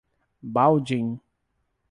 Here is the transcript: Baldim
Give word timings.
Baldim 0.43 1.21